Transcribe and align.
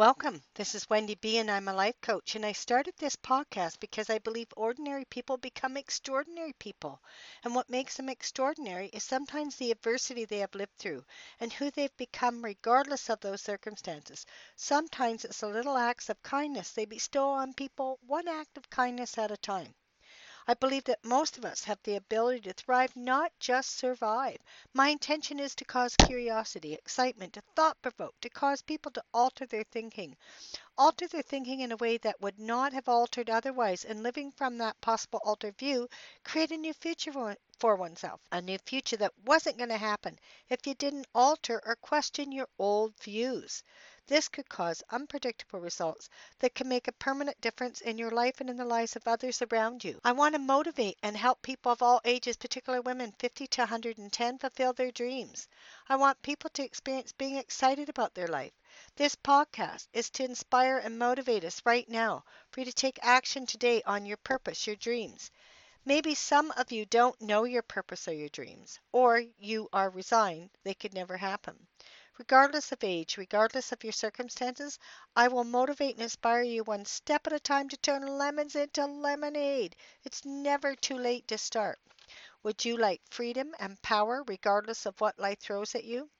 Welcome. 0.00 0.42
This 0.54 0.74
is 0.74 0.88
Wendy 0.88 1.14
B, 1.16 1.36
and 1.36 1.50
I'm 1.50 1.68
a 1.68 1.74
life 1.74 2.00
coach. 2.00 2.34
And 2.34 2.46
I 2.46 2.52
started 2.52 2.94
this 2.96 3.16
podcast 3.16 3.80
because 3.80 4.08
I 4.08 4.16
believe 4.16 4.48
ordinary 4.56 5.04
people 5.04 5.36
become 5.36 5.76
extraordinary 5.76 6.54
people. 6.54 7.02
And 7.44 7.54
what 7.54 7.68
makes 7.68 7.98
them 7.98 8.08
extraordinary 8.08 8.86
is 8.94 9.04
sometimes 9.04 9.56
the 9.56 9.70
adversity 9.70 10.24
they 10.24 10.38
have 10.38 10.54
lived 10.54 10.78
through 10.78 11.04
and 11.38 11.52
who 11.52 11.70
they've 11.70 11.94
become, 11.98 12.42
regardless 12.42 13.10
of 13.10 13.20
those 13.20 13.42
circumstances. 13.42 14.24
Sometimes 14.56 15.26
it's 15.26 15.40
the 15.40 15.48
little 15.48 15.76
acts 15.76 16.08
of 16.08 16.22
kindness 16.22 16.72
they 16.72 16.86
bestow 16.86 17.28
on 17.28 17.52
people, 17.52 17.98
one 18.06 18.26
act 18.26 18.56
of 18.56 18.70
kindness 18.70 19.18
at 19.18 19.30
a 19.30 19.36
time. 19.36 19.74
I 20.46 20.54
believe 20.54 20.84
that 20.84 21.04
most 21.04 21.38
of 21.38 21.44
us 21.44 21.64
have 21.64 21.82
the 21.82 21.96
ability 21.96 22.40
to 22.42 22.52
thrive, 22.52 22.94
not 22.96 23.32
just 23.40 23.70
survive. 23.76 24.38
My 24.74 24.88
intention 24.88 25.40
is 25.40 25.54
to 25.56 25.64
cause 25.64 25.96
curiosity, 25.96 26.74
excitement, 26.74 27.32
to 27.34 27.42
thought 27.56 27.80
provoke, 27.82 28.20
to 28.20 28.28
cause 28.28 28.62
people 28.62 28.92
to 28.92 29.04
alter 29.14 29.46
their 29.46 29.64
thinking. 29.64 30.16
Alter 30.76 31.06
their 31.06 31.22
thinking 31.22 31.60
in 31.60 31.70
a 31.72 31.76
way 31.76 31.96
that 31.98 32.20
would 32.20 32.38
not 32.38 32.72
have 32.72 32.88
altered 32.88 33.30
otherwise, 33.30 33.84
and 33.84 34.02
living 34.02 34.32
from 34.32 34.58
that 34.58 34.80
possible 34.80 35.20
altered 35.24 35.56
view, 35.56 35.88
create 36.24 36.50
a 36.50 36.56
new 36.56 36.72
future 36.74 37.12
for, 37.58 37.76
oneself. 37.76 38.20
A 38.32 38.42
new 38.42 38.58
future 38.58 38.96
that 38.96 39.16
wasn't 39.24 39.58
going 39.58 39.70
to 39.70 39.78
happen 39.78 40.18
if 40.48 40.66
you 40.66 40.74
didn't 40.74 41.06
alter 41.14 41.62
or 41.64 41.76
question 41.76 42.32
your 42.32 42.48
old 42.58 42.96
views. 43.00 43.62
This 44.10 44.28
could 44.28 44.48
cause 44.48 44.82
unpredictable 44.90 45.60
results 45.60 46.10
that 46.40 46.52
can 46.56 46.68
make 46.68 46.88
a 46.88 46.92
permanent 46.92 47.40
difference 47.40 47.80
in 47.80 47.96
your 47.96 48.10
life 48.10 48.40
and 48.40 48.50
in 48.50 48.56
the 48.56 48.64
lives 48.64 48.96
of 48.96 49.06
others 49.06 49.40
around 49.40 49.84
you. 49.84 50.00
I 50.02 50.10
want 50.10 50.34
to 50.34 50.40
motivate 50.40 50.98
and 51.00 51.16
help 51.16 51.42
people 51.42 51.70
of 51.70 51.80
all 51.80 52.00
ages, 52.04 52.36
particularly 52.36 52.82
women 52.82 53.14
50 53.20 53.46
to 53.46 53.60
110, 53.60 54.38
fulfill 54.38 54.72
their 54.72 54.90
dreams. 54.90 55.46
I 55.88 55.94
want 55.94 56.22
people 56.22 56.50
to 56.54 56.64
experience 56.64 57.12
being 57.12 57.36
excited 57.36 57.88
about 57.88 58.14
their 58.14 58.26
life. 58.26 58.50
This 58.96 59.14
podcast 59.14 59.86
is 59.92 60.10
to 60.10 60.24
inspire 60.24 60.78
and 60.78 60.98
motivate 60.98 61.44
us 61.44 61.62
right 61.64 61.88
now 61.88 62.24
for 62.50 62.62
you 62.62 62.66
to 62.66 62.72
take 62.72 62.98
action 63.02 63.46
today 63.46 63.80
on 63.86 64.06
your 64.06 64.16
purpose, 64.16 64.66
your 64.66 64.74
dreams. 64.74 65.30
Maybe 65.84 66.16
some 66.16 66.50
of 66.56 66.72
you 66.72 66.84
don't 66.84 67.20
know 67.20 67.44
your 67.44 67.62
purpose 67.62 68.08
or 68.08 68.14
your 68.14 68.28
dreams, 68.30 68.80
or 68.90 69.22
you 69.38 69.68
are 69.72 69.88
resigned 69.88 70.50
they 70.64 70.74
could 70.74 70.94
never 70.94 71.16
happen. 71.16 71.68
Regardless 72.20 72.70
of 72.70 72.84
age, 72.84 73.16
regardless 73.16 73.72
of 73.72 73.82
your 73.82 73.94
circumstances, 73.94 74.78
I 75.16 75.28
will 75.28 75.42
motivate 75.42 75.94
and 75.94 76.02
inspire 76.02 76.42
you 76.42 76.62
one 76.62 76.84
step 76.84 77.26
at 77.26 77.32
a 77.32 77.40
time 77.40 77.70
to 77.70 77.78
turn 77.78 78.06
lemons 78.06 78.54
into 78.54 78.84
lemonade. 78.84 79.74
It's 80.04 80.26
never 80.26 80.76
too 80.76 80.98
late 80.98 81.26
to 81.28 81.38
start. 81.38 81.78
Would 82.42 82.64
you 82.64 82.76
like 82.76 83.00
freedom 83.10 83.54
and 83.58 83.80
power 83.80 84.22
regardless 84.26 84.84
of 84.84 85.00
what 85.00 85.18
life 85.18 85.40
throws 85.40 85.74
at 85.74 85.84
you? 85.84 86.10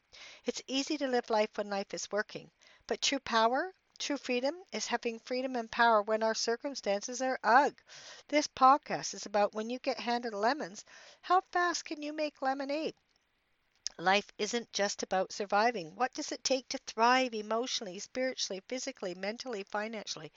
It's 0.46 0.62
easy 0.66 0.96
to 0.98 1.06
live 1.06 1.28
life 1.28 1.50
when 1.56 1.68
life 1.68 1.92
is 1.92 2.10
working, 2.10 2.50
but 2.86 3.02
true 3.02 3.20
power, 3.20 3.74
true 3.98 4.16
freedom 4.16 4.56
is 4.72 4.86
having 4.86 5.18
freedom 5.20 5.54
and 5.54 5.70
power 5.70 6.02
when 6.02 6.22
our 6.22 6.34
circumstances 6.34 7.20
are 7.20 7.38
ugh. 7.44 7.78
This 8.28 8.46
podcast 8.46 9.12
is 9.12 9.26
about 9.26 9.54
when 9.54 9.68
you 9.68 9.78
get 9.78 10.00
handed 10.00 10.34
lemons, 10.34 10.84
how 11.20 11.42
fast 11.52 11.84
can 11.84 12.00
you 12.02 12.14
make 12.14 12.40
lemonade? 12.40 12.94
Life 14.00 14.32
isn't 14.38 14.72
just 14.72 15.02
about 15.02 15.32
surviving. 15.32 15.94
What 15.94 16.14
does 16.14 16.32
it 16.32 16.42
take 16.42 16.68
to 16.70 16.78
thrive 16.78 17.34
emotionally, 17.34 17.98
spiritually, 17.98 18.62
physically, 18.66 19.14
mentally, 19.14 19.62
financially? 19.62 20.32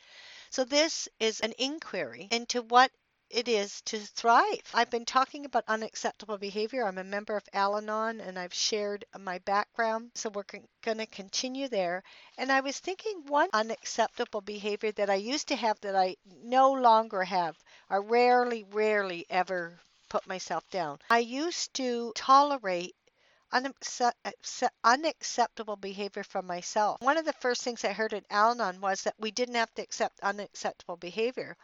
So, 0.50 0.63
this 0.63 1.07
is 1.19 1.40
an 1.40 1.53
inquiry 1.57 2.28
into 2.31 2.62
what 2.62 2.91
it 3.29 3.47
is 3.47 3.81
to 3.81 4.00
thrive. 4.00 4.62
I've 4.75 4.91
been 4.91 5.06
talking 5.06 5.46
about 5.46 5.63
unacceptable 5.68 6.38
behavior. 6.38 6.85
I'm 6.85 7.00
a 7.00 7.03
member 7.03 7.35
of 7.35 7.44
Al 7.51 7.78
Anon 7.78 8.22
and 8.22 8.38
I've 8.38 8.53
shared 8.53 9.06
my 9.18 9.40
background. 9.40 10.12
So 10.13 10.30
we're 10.30 10.44
going 10.84 10.97
to 11.00 11.06
continue 11.07 11.68
there. 11.68 12.03
And 12.38 12.51
I 12.51 12.59
was 12.59 12.78
thinking 12.78 13.24
one 13.25 13.50
unacceptable 13.53 14.41
behavior 14.41 14.91
that 14.91 15.09
I 15.09 15.16
used 15.16 15.47
to 15.47 15.56
have 15.56 15.80
that 15.81 15.95
I 15.95 16.16
no 16.44 16.72
longer 16.74 17.24
have, 17.24 17.57
I 17.90 17.97
rarely, 17.97 18.66
rarely 18.66 19.25
ever 19.31 19.80
put 20.09 20.28
myself 20.28 20.69
down. 20.69 21.00
I 21.09 21.19
used 21.19 21.74
to 21.75 22.12
tolerate 22.16 22.95
Eh, 23.55 23.69
unacceptable 24.83 25.75
behavior 25.75 26.23
from 26.23 26.47
myself. 26.47 26.99
One 27.01 27.17
of 27.17 27.25
the 27.25 27.33
first 27.33 27.61
things 27.61 27.85
I 27.85 27.93
heard 27.93 28.15
at 28.15 28.25
Al 28.31 28.53
Anon 28.53 28.81
was 28.81 29.03
that 29.03 29.13
we 29.19 29.29
didn't 29.29 29.53
have 29.53 29.71
to 29.75 29.83
accept 29.83 30.19
unacceptable 30.21 30.97
behavior. 30.97 31.55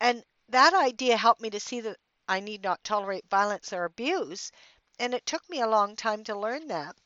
And 0.00 0.24
that 0.48 0.74
idea 0.74 1.16
helped 1.16 1.40
me 1.40 1.50
to 1.50 1.60
see 1.60 1.80
that 1.82 1.96
I 2.28 2.40
need 2.40 2.64
not 2.64 2.82
tolerate 2.82 3.30
violence 3.30 3.72
or 3.72 3.84
abuse. 3.84 4.50
And 4.98 5.14
it 5.14 5.24
took 5.26 5.48
me 5.48 5.60
a 5.60 5.68
long 5.68 5.94
time 5.94 6.24
to 6.24 6.36
learn 6.36 6.66
that, 6.68 6.96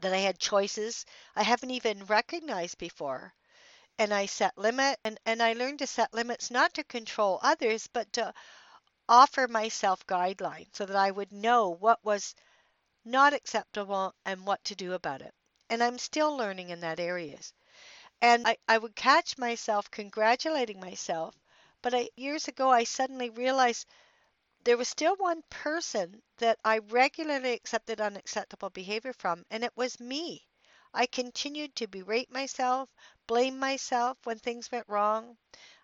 that 0.00 0.12
I 0.12 0.18
had 0.18 0.40
choices 0.40 1.06
I 1.36 1.44
haven't 1.44 1.70
even 1.70 2.04
recognized 2.06 2.78
before. 2.78 3.32
And 3.96 4.12
I 4.12 4.26
set 4.26 4.58
limit 4.58 4.98
and, 5.04 5.20
and 5.24 5.40
I 5.40 5.52
learned 5.52 5.78
to 5.78 5.86
set 5.86 6.12
limits 6.12 6.50
not 6.50 6.74
to 6.74 6.82
control 6.82 7.38
others, 7.44 7.86
but 7.86 8.12
to 8.14 8.34
offer 9.08 9.46
myself 9.46 10.04
guidelines 10.08 10.74
so 10.74 10.84
that 10.84 10.96
I 10.96 11.12
would 11.12 11.30
know 11.30 11.68
what 11.68 12.04
was 12.04 12.34
not 13.08 13.34
acceptable, 13.34 14.14
and 14.24 14.46
what 14.46 14.64
to 14.64 14.76
do 14.76 14.92
about 14.92 15.22
it. 15.22 15.34
And 15.70 15.82
I'm 15.82 15.98
still 15.98 16.36
learning 16.36 16.70
in 16.70 16.80
that 16.80 17.00
areas. 17.00 17.52
And 18.22 18.46
I, 18.46 18.56
I 18.68 18.78
would 18.78 18.96
catch 18.96 19.38
myself 19.38 19.90
congratulating 19.90 20.80
myself, 20.80 21.34
but 21.82 21.94
I, 21.94 22.10
years 22.16 22.48
ago 22.48 22.70
I 22.70 22.84
suddenly 22.84 23.30
realized 23.30 23.86
there 24.62 24.76
was 24.76 24.88
still 24.88 25.16
one 25.16 25.42
person 25.50 26.22
that 26.36 26.60
I 26.64 26.78
regularly 26.78 27.54
accepted 27.54 28.00
unacceptable 28.00 28.70
behavior 28.70 29.12
from, 29.12 29.44
and 29.50 29.64
it 29.64 29.76
was 29.76 29.98
me. 29.98 30.46
I 30.94 31.06
continued 31.06 31.74
to 31.76 31.88
berate 31.88 32.30
myself, 32.30 32.88
blame 33.26 33.58
myself 33.58 34.16
when 34.24 34.38
things 34.38 34.70
went 34.70 34.88
wrong. 34.88 35.36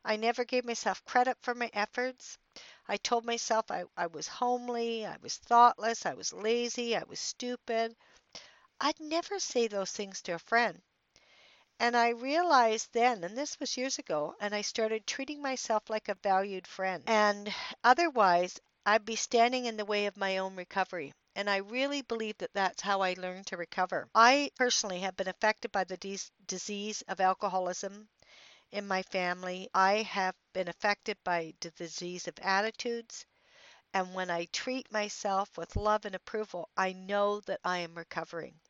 I 0.04 0.16
never 0.16 0.44
gave 0.44 0.64
myself 0.64 1.04
credit 1.04 1.36
for 1.40 1.54
my 1.54 1.70
efforts. 1.74 2.38
I 2.88 2.96
told 2.96 3.24
myself 3.24 3.70
I, 3.70 3.84
I 3.96 4.06
was 4.06 4.28
homely, 4.28 5.06
I 5.06 5.16
was 5.22 5.36
thoughtless, 5.36 6.06
I 6.06 6.14
was 6.14 6.32
lazy, 6.32 6.96
I 6.96 7.04
was 7.04 7.20
stupid. 7.20 7.96
I'd 8.80 9.00
never 9.00 9.38
say 9.38 9.68
those 9.68 9.92
things 9.92 10.20
to 10.22 10.32
a 10.32 10.38
friend. 10.38 10.82
And 11.80 11.96
I 11.96 12.10
realized 12.10 12.92
then, 12.92 13.24
and 13.24 13.36
this 13.36 13.58
was 13.58 13.76
years 13.76 13.98
ago, 13.98 14.36
and 14.40 14.54
I 14.54 14.62
started 14.62 15.06
treating 15.06 15.42
myself 15.42 15.90
like 15.90 16.08
a 16.08 16.14
valued 16.14 16.66
friend. 16.66 17.02
And 17.06 17.54
otherwise, 17.82 18.60
I'd 18.86 19.04
be 19.04 19.16
standing 19.16 19.66
in 19.66 19.76
the 19.76 19.84
way 19.84 20.06
of 20.06 20.16
my 20.16 20.38
own 20.38 20.56
recovery. 20.56 21.12
And 21.34 21.50
I 21.50 21.56
really 21.56 22.02
believe 22.02 22.38
that 22.38 22.52
that's 22.54 22.82
how 22.82 23.00
I 23.00 23.14
learned 23.14 23.46
to 23.48 23.56
recover. 23.56 24.08
I 24.14 24.50
personally 24.56 25.00
have 25.00 25.16
been 25.16 25.28
affected 25.28 25.72
by 25.72 25.84
the 25.84 26.20
disease 26.46 27.02
of 27.08 27.20
alcoholism 27.20 28.08
in 28.70 28.86
my 28.86 29.02
family. 29.02 29.68
I 29.74 30.02
have 30.02 30.34
been 30.52 30.68
affected 30.68 31.18
by 31.24 31.54
the 31.60 31.70
disease 31.72 32.28
of 32.28 32.38
attitudes. 32.40 33.26
And 33.94 34.14
when 34.14 34.30
I 34.30 34.46
treat 34.46 34.92
myself 34.92 35.56
with 35.58 35.76
love 35.76 36.04
and 36.06 36.14
approval, 36.14 36.70
I 36.76 36.92
know 36.92 37.40
that 37.42 37.60
I 37.64 37.78
am 37.78 37.94
recovering. 37.96 38.60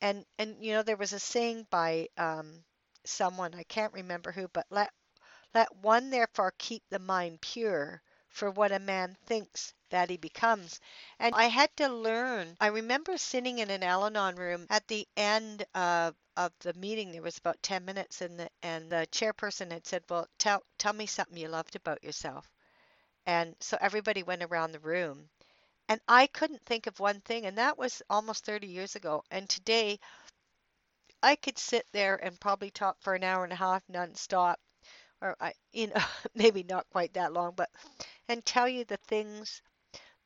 And 0.00 0.26
and 0.38 0.64
you 0.64 0.72
know 0.72 0.82
there 0.82 0.96
was 0.96 1.12
a 1.12 1.20
saying 1.20 1.68
by 1.70 2.08
um, 2.16 2.64
someone 3.04 3.54
I 3.54 3.62
can't 3.62 3.92
remember 3.92 4.32
who, 4.32 4.48
but 4.48 4.66
let 4.70 4.92
let 5.54 5.74
one 5.76 6.10
therefore 6.10 6.54
keep 6.58 6.82
the 6.90 6.98
mind 6.98 7.40
pure, 7.42 8.02
for 8.28 8.50
what 8.50 8.72
a 8.72 8.78
man 8.80 9.16
thinks 9.26 9.74
that 9.90 10.10
he 10.10 10.16
becomes. 10.18 10.80
And 11.18 11.34
I 11.34 11.46
had 11.46 11.76
to 11.78 11.88
learn. 11.88 12.56
I 12.60 12.68
remember 12.68 13.18
sitting 13.18 13.58
in 13.60 13.70
an 13.70 13.82
Al 13.82 14.06
Anon 14.06 14.36
room 14.36 14.66
at 14.70 14.88
the 14.88 15.08
end 15.16 15.64
of 15.74 16.14
of 16.38 16.54
the 16.60 16.74
meeting 16.74 17.12
there 17.12 17.22
was 17.22 17.38
about 17.38 17.62
10 17.62 17.84
minutes 17.84 18.22
and 18.22 18.40
the 18.40 18.50
and 18.62 18.90
the 18.90 19.06
chairperson 19.12 19.72
had 19.72 19.86
said, 19.86 20.04
"Well, 20.08 20.28
tell 20.38 20.64
tell 20.78 20.94
me 20.94 21.06
something 21.06 21.36
you 21.36 21.48
loved 21.48 21.76
about 21.76 22.04
yourself." 22.04 22.50
And 23.26 23.56
so 23.60 23.78
everybody 23.80 24.22
went 24.24 24.42
around 24.42 24.72
the 24.72 24.80
room 24.80 25.30
and 25.88 26.00
I 26.08 26.26
couldn't 26.28 26.66
think 26.66 26.86
of 26.86 27.00
one 27.00 27.20
thing 27.22 27.46
and 27.46 27.58
that 27.58 27.78
was 27.78 28.02
almost 28.10 28.44
30 28.46 28.68
years 28.68 28.96
ago. 28.96 29.24
And 29.30 29.48
today 29.48 30.00
I 31.22 31.36
could 31.36 31.58
sit 31.58 31.86
there 31.92 32.16
and 32.16 32.40
probably 32.40 32.72
talk 32.72 33.00
for 33.00 33.14
an 33.14 33.22
hour 33.22 33.44
and 33.44 33.52
a 33.52 33.56
half 33.56 33.86
nonstop 33.86 34.56
or 35.20 35.36
I 35.40 35.54
you 35.72 35.88
know 35.88 35.94
maybe 36.34 36.62
not 36.64 36.90
quite 36.90 37.14
that 37.14 37.32
long, 37.32 37.54
but 37.56 37.70
and 38.28 38.44
tell 38.46 38.68
you 38.68 38.84
the 38.84 38.98
things 38.98 39.62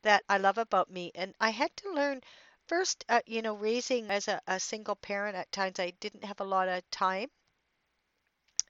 that 0.03 0.23
I 0.29 0.37
love 0.37 0.57
about 0.57 0.91
me. 0.91 1.11
And 1.15 1.35
I 1.39 1.51
had 1.51 1.75
to 1.77 1.93
learn 1.93 2.21
first, 2.67 3.05
uh, 3.09 3.21
you 3.25 3.41
know, 3.41 3.55
raising 3.55 4.09
as 4.09 4.27
a, 4.27 4.41
a 4.47 4.59
single 4.59 4.95
parent, 4.95 5.35
at 5.35 5.51
times 5.51 5.79
I 5.79 5.91
didn't 5.99 6.25
have 6.25 6.39
a 6.39 6.45
lot 6.45 6.69
of 6.69 6.89
time 6.91 7.29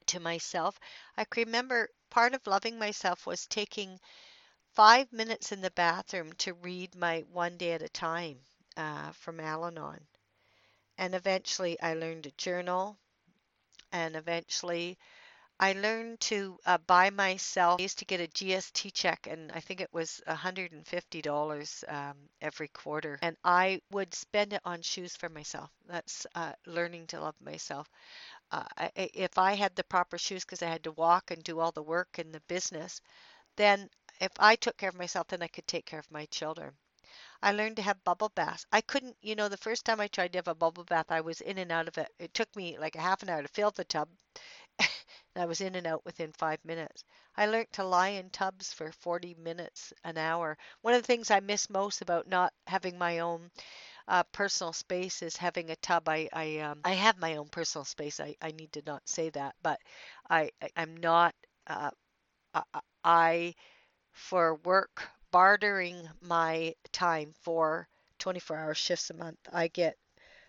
to 0.07 0.19
myself. 0.19 0.79
I 1.17 1.25
can 1.25 1.45
remember 1.45 1.89
part 2.09 2.33
of 2.33 2.47
loving 2.47 2.77
myself 2.77 3.25
was 3.25 3.47
taking 3.47 3.99
five 4.73 5.11
minutes 5.13 5.51
in 5.51 5.61
the 5.61 5.71
bathroom 5.71 6.33
to 6.33 6.53
read 6.53 6.95
my 6.95 7.21
One 7.31 7.57
Day 7.57 7.73
at 7.73 7.81
a 7.81 7.89
Time 7.89 8.39
uh, 8.77 9.11
from 9.13 9.39
Al 9.39 9.65
Anon. 9.65 9.99
And 10.97 11.15
eventually 11.15 11.79
I 11.81 11.93
learned 11.93 12.23
to 12.23 12.31
journal. 12.31 12.97
And 13.91 14.15
eventually 14.15 14.97
I 15.63 15.71
learned 15.73 16.19
to 16.21 16.59
uh, 16.65 16.77
buy 16.79 17.09
myself. 17.09 17.79
I 17.79 17.83
used 17.83 17.99
to 17.99 18.05
get 18.05 18.19
a 18.19 18.27
GST 18.27 18.91
check, 18.91 19.27
and 19.27 19.51
I 19.53 19.61
think 19.61 19.79
it 19.79 19.93
was 19.93 20.21
$150 20.27 21.85
um, 21.87 22.17
every 22.41 22.67
quarter. 22.67 23.17
And 23.21 23.37
I 23.45 23.81
would 23.89 24.13
spend 24.13 24.51
it 24.53 24.61
on 24.65 24.81
shoes 24.81 25.15
for 25.15 25.29
myself. 25.29 25.71
That's 25.87 26.27
uh, 26.35 26.53
learning 26.65 27.07
to 27.07 27.21
love 27.21 27.35
myself. 27.39 27.89
Uh, 28.51 28.65
I, 28.77 28.91
if 28.95 29.37
I 29.37 29.53
had 29.53 29.75
the 29.75 29.83
proper 29.85 30.17
shoes 30.17 30.45
because 30.45 30.61
I 30.63 30.69
had 30.69 30.83
to 30.85 30.91
walk 30.93 31.31
and 31.31 31.43
do 31.43 31.59
all 31.59 31.71
the 31.71 31.83
work 31.83 32.19
in 32.19 32.31
the 32.31 32.41
business, 32.41 33.01
then 33.57 33.89
if 34.21 34.31
I 34.39 34.55
took 34.57 34.77
care 34.77 34.89
of 34.89 34.95
myself, 34.95 35.27
then 35.29 35.43
I 35.43 35.47
could 35.47 35.67
take 35.67 35.85
care 35.85 35.99
of 35.99 36.11
my 36.11 36.25
children. 36.27 36.73
I 37.43 37.51
learned 37.53 37.77
to 37.77 37.83
have 37.83 38.03
bubble 38.03 38.29
baths. 38.29 38.65
I 38.71 38.81
couldn't, 38.81 39.17
you 39.21 39.35
know, 39.35 39.49
the 39.49 39.57
first 39.57 39.85
time 39.85 39.99
I 40.01 40.07
tried 40.07 40.33
to 40.33 40.39
have 40.39 40.47
a 40.49 40.55
bubble 40.55 40.85
bath, 40.85 41.11
I 41.11 41.21
was 41.21 41.41
in 41.41 41.57
and 41.59 41.71
out 41.71 41.87
of 41.87 41.97
it. 41.97 42.09
It 42.19 42.33
took 42.33 42.55
me 42.55 42.77
like 42.79 42.95
a 42.95 43.01
half 43.01 43.23
an 43.23 43.29
hour 43.29 43.41
to 43.43 43.47
fill 43.49 43.71
the 43.71 43.85
tub. 43.85 44.09
I 45.35 45.45
was 45.45 45.61
in 45.61 45.75
and 45.75 45.87
out 45.87 46.05
within 46.05 46.31
five 46.33 46.59
minutes. 46.65 47.03
I 47.37 47.45
learned 47.47 47.71
to 47.73 47.83
lie 47.83 48.09
in 48.09 48.29
tubs 48.29 48.73
for 48.73 48.91
40 48.91 49.35
minutes 49.35 49.93
an 50.03 50.17
hour. 50.17 50.57
One 50.81 50.93
of 50.93 51.01
the 51.01 51.07
things 51.07 51.31
I 51.31 51.39
miss 51.39 51.69
most 51.69 52.01
about 52.01 52.27
not 52.27 52.53
having 52.67 52.97
my 52.97 53.19
own 53.19 53.51
uh, 54.07 54.23
personal 54.31 54.73
space 54.73 55.21
is 55.23 55.37
having 55.37 55.71
a 55.71 55.75
tub. 55.77 56.09
I 56.09 56.29
I, 56.33 56.59
um, 56.59 56.81
I 56.85 56.93
have 56.93 57.17
my 57.19 57.37
own 57.37 57.49
personal 57.49 57.85
space. 57.85 58.19
I, 58.19 58.35
I 58.41 58.51
need 58.51 58.73
to 58.73 58.83
not 58.85 59.07
say 59.09 59.29
that, 59.31 59.55
but 59.63 59.79
I, 60.29 60.51
I 60.61 60.69
am 60.77 60.97
not. 60.97 61.35
Uh, 61.67 61.91
I, 62.53 62.63
I 63.03 63.55
for 64.13 64.55
work 64.55 65.07
bartering 65.31 66.09
my 66.21 66.75
time 66.93 67.33
for 67.41 67.87
24 68.19 68.57
hour 68.57 68.73
shifts 68.75 69.09
a 69.09 69.13
month. 69.13 69.39
I 69.51 69.67
get 69.69 69.97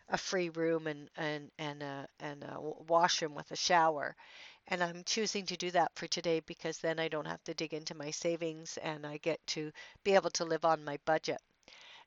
a 0.09 0.19
free 0.19 0.51
room 0.51 0.87
and 0.87 1.11
and 1.17 1.51
and 1.59 1.83
a 1.83 2.09
and 2.21 2.45
a 2.45 2.59
washroom 2.61 3.35
with 3.35 3.51
a 3.53 3.57
shower 3.57 4.17
and 4.69 4.83
I'm 4.83 5.05
choosing 5.05 5.47
to 5.47 5.57
do 5.57 5.71
that 5.73 5.93
for 5.95 6.07
today 6.07 6.41
because 6.41 6.79
then 6.79 6.99
I 6.99 7.09
don't 7.09 7.27
have 7.27 7.43
to 7.45 7.55
dig 7.55 7.75
into 7.75 7.95
my 7.95 8.11
savings 8.11 8.77
and 8.79 9.07
I 9.07 9.19
get 9.19 9.45
to 9.49 9.73
be 10.05 10.15
able 10.15 10.31
to 10.31 10.45
live 10.45 10.65
on 10.65 10.85
my 10.85 10.99
budget 11.05 11.41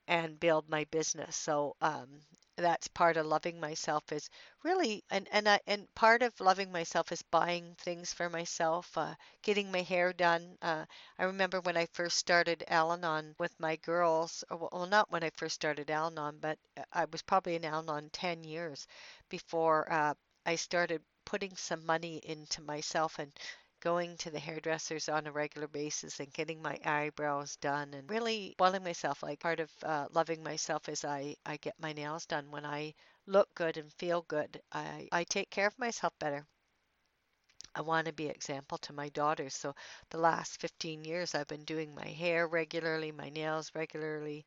and 0.08 0.40
build 0.40 0.70
my 0.70 0.86
business. 0.86 1.36
So 1.36 1.76
um, 1.82 2.22
that's 2.58 2.88
part 2.88 3.18
of 3.18 3.26
loving 3.26 3.60
myself 3.60 4.12
is 4.12 4.30
really 4.64 5.04
and 5.12 5.28
and 5.32 5.48
I, 5.48 5.60
and 5.68 5.88
part 5.94 6.24
of 6.24 6.40
loving 6.40 6.72
myself 6.72 7.12
is 7.12 7.22
buying 7.22 7.76
things 7.80 8.14
for 8.14 8.30
myself 8.30 8.98
uh, 8.98 9.14
getting 9.44 9.72
my 9.72 9.82
hair 9.82 10.12
done 10.12 10.58
uh, 10.64 10.86
i 11.20 11.24
remember 11.24 11.62
when 11.62 11.78
i 11.78 11.86
first 11.94 12.18
started 12.18 12.64
al-anon 12.68 13.36
with 13.38 13.54
my 13.60 13.76
girls 13.78 14.44
or, 14.50 14.70
well 14.72 14.88
not 14.88 15.12
when 15.12 15.24
i 15.24 15.30
first 15.38 15.54
started 15.54 15.92
al-anon 15.92 16.38
but 16.42 16.58
uh, 16.78 16.84
i 16.92 17.06
was 17.12 17.22
probably 17.22 17.56
in 17.56 17.64
al-anon 17.64 18.10
10 18.12 18.44
years 18.44 18.88
before 19.30 19.92
uh, 19.92 20.14
i 20.48 20.56
started 20.56 21.02
putting 21.28 21.56
some 21.56 21.86
money 21.86 22.18
into 22.24 22.64
myself 22.64 23.20
and 23.20 23.32
going 23.82 24.18
to 24.18 24.32
the 24.32 24.40
hairdressers 24.40 25.10
on 25.10 25.28
a 25.28 25.32
regular 25.32 25.68
basis 25.68 26.20
and 26.20 26.34
getting 26.34 26.62
my 26.62 26.80
eyebrows 26.86 27.56
done 27.58 27.94
and 27.94 28.10
really 28.10 28.54
spoiling 28.54 28.84
myself. 28.84 29.22
Like 29.24 29.40
part 29.40 29.60
of 29.60 29.72
uh, 29.84 30.08
loving 30.12 30.44
myself 30.44 30.90
is 30.90 31.06
I, 31.06 31.36
I 31.46 31.58
get 31.58 31.80
my 31.80 31.94
nails 31.94 32.26
done 32.26 32.52
when 32.52 32.66
I 32.66 32.96
look 33.28 33.54
good 33.56 33.78
and 33.78 33.94
feel 33.94 34.24
good. 34.24 34.62
I, 34.72 35.08
I 35.12 35.24
take 35.26 35.52
care 35.52 35.68
of 35.68 35.78
myself 35.80 36.14
better. 36.20 36.48
I 37.74 37.82
want 37.82 38.08
to 38.08 38.12
be 38.14 38.28
example 38.28 38.78
to 38.80 38.92
my 38.92 39.08
daughters. 39.08 39.56
So 39.56 39.74
the 40.10 40.18
last 40.18 40.60
15 40.60 41.06
years 41.06 41.34
I've 41.34 41.48
been 41.48 41.64
doing 41.64 41.96
my 41.96 42.08
hair 42.10 42.46
regularly, 42.46 43.14
my 43.14 43.30
nails 43.30 43.72
regularly, 43.74 44.46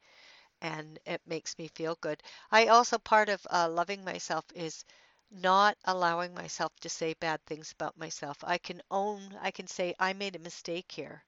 and 0.61 0.99
it 1.06 1.23
makes 1.27 1.59
me 1.59 1.69
feel 1.69 1.97
good. 1.97 2.23
I 2.50 2.69
also 2.69 2.99
part 2.99 3.29
of 3.29 3.47
uh, 3.50 3.69
loving 3.71 4.05
myself 4.05 4.44
is 4.55 4.85
not 5.31 5.77
allowing 5.85 6.35
myself 6.35 6.73
to 6.81 6.88
say 6.88 7.15
bad 7.15 7.44
things 7.47 7.73
about 7.73 7.97
myself. 7.99 8.38
I 8.44 8.59
can 8.59 8.82
own, 8.91 9.37
I 9.41 9.50
can 9.50 9.67
say, 9.67 9.94
I 9.99 10.12
made 10.12 10.37
a 10.37 10.41
mistake 10.41 10.93
here. 10.93 11.25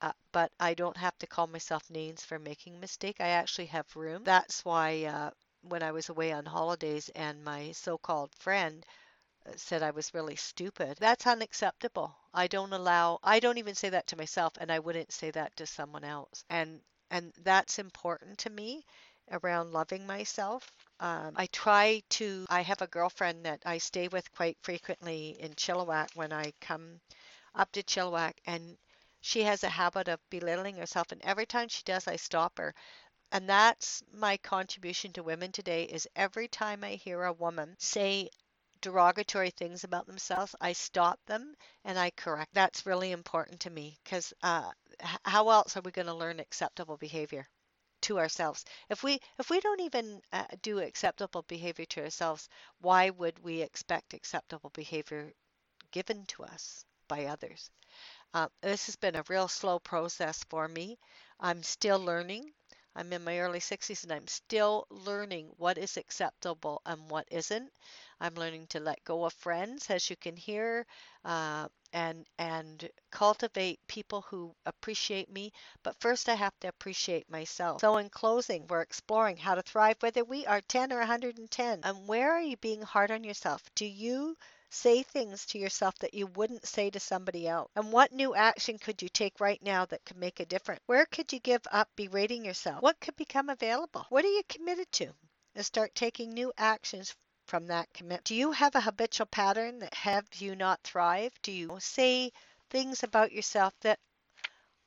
Uh, 0.00 0.12
but 0.32 0.52
I 0.60 0.74
don't 0.74 0.96
have 0.96 1.18
to 1.18 1.26
call 1.26 1.46
myself 1.48 1.88
names 1.90 2.24
for 2.24 2.38
making 2.38 2.76
a 2.76 2.80
mistake. 2.80 3.20
I 3.20 3.28
actually 3.30 3.66
have 3.66 3.96
room. 3.96 4.22
That's 4.24 4.64
why 4.64 5.04
uh, 5.04 5.30
when 5.62 5.82
I 5.82 5.92
was 5.92 6.08
away 6.10 6.32
on 6.32 6.46
holidays 6.46 7.10
and 7.16 7.44
my 7.44 7.72
so 7.72 7.98
called 7.98 8.34
friend 8.36 8.86
uh, 9.46 9.52
said 9.56 9.82
I 9.82 9.90
was 9.90 10.12
really 10.14 10.36
stupid, 10.36 10.98
that's 11.00 11.26
unacceptable. 11.26 12.14
I 12.34 12.46
don't 12.46 12.72
allow, 12.74 13.18
I 13.22 13.40
don't 13.40 13.58
even 13.58 13.74
say 13.74 13.88
that 13.90 14.06
to 14.08 14.16
myself, 14.16 14.52
and 14.60 14.70
I 14.70 14.78
wouldn't 14.80 15.12
say 15.12 15.30
that 15.32 15.56
to 15.56 15.66
someone 15.66 16.04
else. 16.04 16.44
And 16.50 16.80
and 17.10 17.32
that's 17.42 17.78
important 17.78 18.38
to 18.40 18.50
me 18.50 18.84
around 19.30 19.72
loving 19.72 20.06
myself. 20.06 20.70
Um, 21.00 21.34
I 21.36 21.46
try 21.46 22.02
to, 22.10 22.46
I 22.50 22.62
have 22.62 22.82
a 22.82 22.86
girlfriend 22.88 23.46
that 23.46 23.62
I 23.64 23.78
stay 23.78 24.08
with 24.08 24.32
quite 24.32 24.58
frequently 24.62 25.36
in 25.40 25.54
Chilliwack 25.54 26.08
when 26.14 26.32
I 26.32 26.52
come 26.60 27.00
up 27.54 27.72
to 27.72 27.82
Chilliwack, 27.82 28.34
and 28.46 28.78
she 29.20 29.42
has 29.44 29.64
a 29.64 29.68
habit 29.70 30.08
of 30.08 30.20
belittling 30.30 30.76
herself. 30.76 31.12
And 31.12 31.22
every 31.22 31.46
time 31.46 31.68
she 31.68 31.82
does, 31.84 32.08
I 32.08 32.16
stop 32.16 32.58
her. 32.58 32.74
And 33.32 33.48
that's 33.50 34.02
my 34.12 34.38
contribution 34.38 35.12
to 35.14 35.22
women 35.22 35.52
today 35.52 35.84
is 35.84 36.08
every 36.16 36.48
time 36.48 36.84
I 36.84 36.92
hear 36.96 37.24
a 37.24 37.32
woman 37.34 37.76
say 37.78 38.30
derogatory 38.80 39.50
things 39.50 39.84
about 39.84 40.06
themselves, 40.06 40.54
I 40.60 40.72
stop 40.74 41.20
them 41.26 41.56
and 41.84 41.98
I 41.98 42.10
correct. 42.12 42.54
That's 42.54 42.86
really 42.86 43.12
important 43.12 43.60
to 43.60 43.70
me 43.70 43.98
because 44.04 44.32
uh, 44.42 44.70
how 45.24 45.50
else 45.50 45.76
are 45.76 45.82
we 45.82 45.92
going 45.92 46.06
to 46.06 46.14
learn 46.14 46.40
acceptable 46.40 46.96
behavior? 46.96 47.48
To 48.04 48.18
ourselves. 48.18 48.64
If 48.90 49.02
we 49.02 49.20
if 49.38 49.50
we 49.50 49.60
don't 49.60 49.80
even 49.80 50.22
uh, 50.32 50.46
do 50.62 50.78
acceptable 50.80 51.42
behavior 51.42 51.86
to 51.86 52.04
ourselves, 52.04 52.48
why 52.80 53.10
would 53.10 53.38
we 53.40 53.62
expect 53.62 54.14
acceptable 54.14 54.70
behavior 54.70 55.32
given 55.92 56.26
to 56.26 56.44
us 56.44 56.84
by 57.08 57.26
others? 57.26 57.70
Uh, 58.34 58.48
this 58.60 58.86
has 58.86 58.96
been 58.96 59.16
a 59.16 59.24
real 59.28 59.48
slow 59.48 59.78
process 59.78 60.44
for 60.50 60.68
me. 60.68 60.98
I'm 61.40 61.62
still 61.62 61.98
learning. 61.98 62.52
I'm 62.94 63.12
in 63.12 63.24
my 63.24 63.38
early 63.40 63.60
60s 63.60 64.02
and 64.04 64.12
I'm 64.12 64.28
still 64.28 64.86
learning 64.90 65.52
what 65.56 65.78
is 65.78 65.96
acceptable 65.96 66.82
and 66.86 67.10
what 67.10 67.26
isn't. 67.30 67.72
I'm 68.24 68.36
learning 68.36 68.68
to 68.68 68.80
let 68.80 69.04
go 69.04 69.26
of 69.26 69.34
friends, 69.34 69.90
as 69.90 70.08
you 70.08 70.16
can 70.16 70.34
hear, 70.34 70.86
uh, 71.26 71.68
and 71.92 72.26
and 72.38 72.88
cultivate 73.10 73.86
people 73.86 74.22
who 74.22 74.56
appreciate 74.64 75.30
me. 75.30 75.52
But 75.82 76.00
first, 76.00 76.30
I 76.30 76.34
have 76.34 76.58
to 76.60 76.68
appreciate 76.68 77.28
myself. 77.28 77.82
So, 77.82 77.98
in 77.98 78.08
closing, 78.08 78.66
we're 78.66 78.80
exploring 78.80 79.36
how 79.36 79.54
to 79.56 79.60
thrive, 79.62 79.98
whether 80.00 80.24
we 80.24 80.46
are 80.46 80.62
10 80.62 80.90
or 80.90 81.00
110. 81.00 81.80
And 81.82 82.08
where 82.08 82.32
are 82.32 82.40
you 82.40 82.56
being 82.56 82.80
hard 82.80 83.10
on 83.10 83.24
yourself? 83.24 83.62
Do 83.74 83.84
you 83.84 84.38
say 84.70 85.02
things 85.02 85.44
to 85.48 85.58
yourself 85.58 85.94
that 85.98 86.14
you 86.14 86.26
wouldn't 86.28 86.66
say 86.66 86.88
to 86.88 87.00
somebody 87.00 87.46
else? 87.46 87.70
And 87.76 87.92
what 87.92 88.10
new 88.10 88.34
action 88.34 88.78
could 88.78 89.02
you 89.02 89.10
take 89.10 89.38
right 89.38 89.62
now 89.62 89.84
that 89.84 90.02
could 90.06 90.16
make 90.16 90.40
a 90.40 90.46
difference? 90.46 90.80
Where 90.86 91.04
could 91.04 91.30
you 91.30 91.40
give 91.40 91.66
up 91.70 91.90
berating 91.94 92.46
yourself? 92.46 92.80
What 92.80 93.00
could 93.00 93.16
become 93.16 93.50
available? 93.50 94.06
What 94.08 94.24
are 94.24 94.28
you 94.32 94.44
committed 94.48 94.90
to? 94.92 95.12
And 95.54 95.66
start 95.66 95.94
taking 95.94 96.30
new 96.30 96.54
actions 96.56 97.14
from 97.46 97.66
that 97.66 97.92
commit. 97.92 98.24
Do 98.24 98.34
you 98.34 98.52
have 98.52 98.74
a 98.74 98.80
habitual 98.80 99.26
pattern 99.26 99.78
that 99.80 99.94
have 99.94 100.26
you 100.36 100.56
not 100.56 100.82
thrive? 100.82 101.32
Do 101.42 101.52
you 101.52 101.76
say 101.80 102.32
things 102.70 103.02
about 103.02 103.32
yourself 103.32 103.74
that 103.80 103.98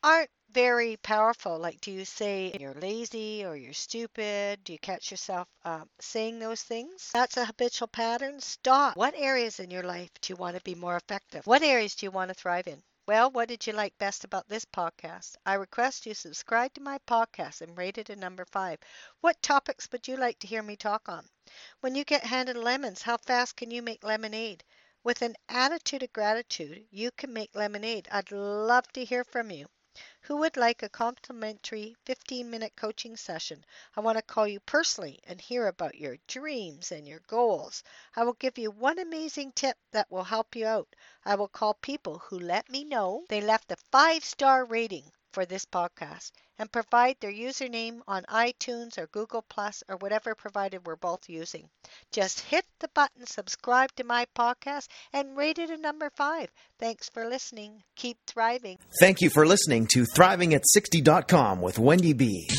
aren't 0.04 0.30
very 0.52 0.98
powerful? 0.98 1.58
Like, 1.60 1.82
do 1.82 1.92
you 1.92 2.06
say 2.06 2.56
you're 2.60 2.74
lazy 2.74 3.46
or 3.46 3.56
you're 3.56 3.74
stupid? 3.74 4.64
Do 4.64 4.74
you 4.74 4.80
catch 4.80 5.12
yourself 5.12 5.48
uh, 5.66 5.86
saying 6.00 6.40
those 6.40 6.64
things? 6.64 7.12
That's 7.14 7.38
a 7.38 7.46
habitual 7.46 7.88
pattern. 7.88 8.40
Stop. 8.40 8.96
What 8.96 9.14
areas 9.16 9.60
in 9.60 9.72
your 9.72 9.84
life 9.84 10.10
do 10.22 10.34
you 10.34 10.38
want 10.38 10.56
to 10.56 10.64
be 10.64 10.76
more 10.76 10.98
effective? 10.98 11.46
What 11.46 11.64
areas 11.64 11.96
do 11.96 12.06
you 12.06 12.12
want 12.12 12.30
to 12.30 12.36
thrive 12.36 12.68
in? 12.68 12.82
Well, 13.08 13.32
what 13.32 13.48
did 13.48 13.66
you 13.66 13.74
like 13.74 13.98
best 13.98 14.26
about 14.26 14.50
this 14.50 14.66
podcast? 14.66 15.36
I 15.46 15.54
request 15.54 16.06
you 16.06 16.14
subscribe 16.14 16.74
to 16.74 16.82
my 16.82 16.98
podcast 17.08 17.62
and 17.62 17.78
rate 17.78 17.98
it 17.98 18.10
a 18.10 18.16
number 18.18 18.44
five. 18.46 18.80
What 19.22 19.42
topics 19.42 19.88
would 19.92 20.08
you 20.08 20.18
like 20.18 20.40
to 20.40 20.48
hear 20.48 20.62
me 20.62 20.76
talk 20.76 21.08
on? 21.08 21.26
When 21.80 21.96
you 21.96 22.04
get 22.04 22.24
handed 22.24 22.56
lemons, 22.56 23.02
how 23.02 23.18
fast 23.18 23.56
can 23.56 23.72
you 23.72 23.82
make 23.82 24.04
lemonade? 24.04 24.64
With 25.04 25.22
an 25.22 25.36
attitude 25.50 26.04
of 26.04 26.14
gratitude, 26.14 26.88
you 26.92 27.10
can 27.12 27.34
make 27.34 27.56
lemonade. 27.56 28.08
I'd 28.12 28.32
love 28.32 28.92
to 28.94 29.04
hear 29.04 29.24
from 29.24 29.50
you. 29.50 29.68
Who 30.22 30.38
would 30.38 30.58
like 30.58 30.84
a 30.84 30.90
complimentary 30.90 31.96
15 32.06 32.48
minute 32.52 32.76
coaching 32.76 33.18
session? 33.18 33.66
I 33.96 34.02
want 34.02 34.20
to 34.20 34.22
call 34.22 34.48
you 34.48 34.60
personally 34.60 35.20
and 35.24 35.42
hear 35.42 35.66
about 35.66 35.96
your 35.96 36.18
dreams 36.28 36.92
and 36.92 37.08
your 37.08 37.22
goals. 37.22 37.82
I 38.16 38.24
will 38.24 38.34
give 38.34 38.60
you 38.60 38.70
one 38.70 39.00
amazing 39.00 39.54
tip 39.54 39.78
that 39.92 40.12
will 40.12 40.26
help 40.26 40.56
you 40.56 40.68
out. 40.68 40.96
I 41.26 41.34
will 41.34 41.48
call 41.48 41.74
people 41.74 42.20
who 42.20 42.38
let 42.38 42.70
me 42.70 42.84
know 42.84 43.26
they 43.30 43.42
left 43.42 43.72
a 43.72 43.78
five 43.92 44.24
star 44.24 44.66
rating 44.66 45.12
for 45.38 45.46
this 45.46 45.66
podcast 45.66 46.32
and 46.58 46.72
provide 46.72 47.16
their 47.20 47.32
username 47.32 48.00
on 48.08 48.24
iTunes 48.24 48.98
or 48.98 49.06
Google 49.06 49.46
Plus 49.48 49.84
or 49.88 49.96
whatever 49.98 50.34
provider 50.34 50.80
we're 50.84 50.96
both 50.96 51.30
using. 51.30 51.70
Just 52.12 52.40
hit 52.40 52.66
the 52.80 52.88
button 52.96 53.28
subscribe 53.28 53.92
to 53.98 54.04
my 54.04 54.26
podcast 54.36 54.88
and 55.14 55.38
rate 55.38 55.60
it 55.60 55.70
a 55.70 55.78
number 55.78 56.10
five. 56.10 56.50
Thanks 56.80 57.08
for 57.10 57.30
listening. 57.30 57.84
Keep 57.96 58.18
thriving. 58.26 58.80
Thank 59.00 59.22
you 59.22 59.30
for 59.30 59.46
listening 59.46 59.86
to 59.92 60.08
ThrivingAt60.com 60.16 61.62
with 61.62 61.78
Wendy 61.78 62.14
B. 62.14 62.50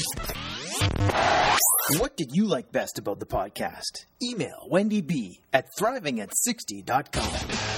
What 1.99 2.16
did 2.16 2.28
you 2.30 2.47
like 2.47 2.70
best 2.70 2.97
about 3.00 3.18
the 3.18 3.26
podcast? 3.26 4.06
Email 4.23 4.68
Wendy 4.70 5.00
B 5.00 5.40
at 5.52 5.66
ThrivingAt60.com. 5.80 7.77